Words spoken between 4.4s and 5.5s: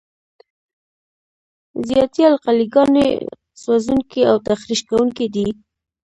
تخریش کوونکي دي.